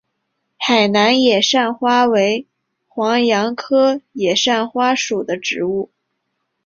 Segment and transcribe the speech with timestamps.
[0.57, 2.47] 海南野扇花为
[2.87, 5.91] 黄杨科野扇花属的植物。